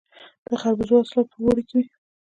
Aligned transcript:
د 0.47 0.49
خربوزو 0.61 0.93
حاصلات 0.99 1.27
په 1.31 1.37
اوړي 1.43 1.63
کې 1.69 1.75
وي. 1.81 1.85